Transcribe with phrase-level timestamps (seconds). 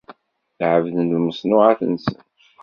[0.73, 2.19] Ɛebden lmeṣnuɛat-nsen.